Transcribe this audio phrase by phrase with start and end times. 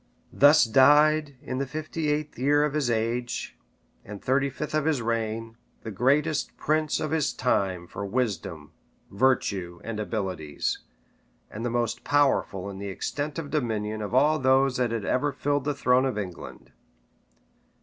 [0.33, 3.55] Thus died, in the fifty eighth year of his age,
[4.03, 8.71] and thirty fifth of his reign, the greatest prince of his time for wisdom,
[9.11, 10.79] virtue, and abilities,
[11.51, 15.31] and the most powerful in the extent of dominion of all those that had ever
[15.31, 16.71] filled the throne of England.